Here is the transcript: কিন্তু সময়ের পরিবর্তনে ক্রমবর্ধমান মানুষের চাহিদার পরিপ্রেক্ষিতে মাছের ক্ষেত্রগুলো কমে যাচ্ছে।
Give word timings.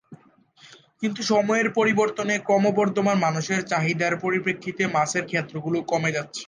কিন্তু 1.01 1.21
সময়ের 1.31 1.67
পরিবর্তনে 1.77 2.33
ক্রমবর্ধমান 2.47 3.17
মানুষের 3.25 3.59
চাহিদার 3.71 4.13
পরিপ্রেক্ষিতে 4.23 4.83
মাছের 4.95 5.23
ক্ষেত্রগুলো 5.29 5.77
কমে 5.91 6.15
যাচ্ছে। 6.15 6.39